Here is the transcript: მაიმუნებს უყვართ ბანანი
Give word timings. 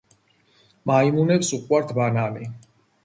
მაიმუნებს 0.91 1.53
უყვართ 1.59 1.93
ბანანი 1.99 2.51